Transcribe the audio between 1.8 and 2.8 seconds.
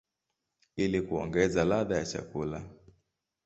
ya chakula.